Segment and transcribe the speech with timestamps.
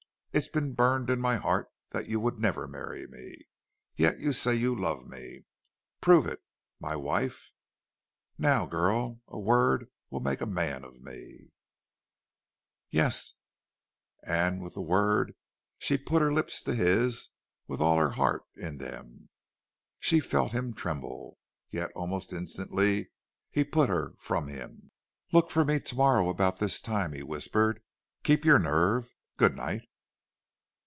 [0.33, 3.33] It's been burned in my heart that YOU would never marry me.
[3.97, 5.43] Yet you say you love me!...
[5.99, 6.39] Prove it!...
[6.79, 7.51] MY WIFE!...
[8.37, 11.51] Now, girl, a word will make a man of me!"
[12.89, 13.33] "Yes!"
[14.23, 15.35] And with the word
[15.77, 17.31] she put her lips to his
[17.67, 19.27] with all her heart in them.
[19.99, 21.39] She felt him tremble.
[21.71, 23.11] Yet almost instantly
[23.49, 24.91] he put her from him.
[25.33, 27.83] "Look for me to morrow about this time," he whispered.
[28.23, 29.13] "Keep your nerve....
[29.35, 29.81] Good night."